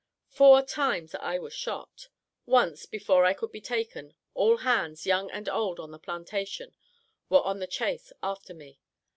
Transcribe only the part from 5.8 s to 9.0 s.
the plantation were on the chase after me.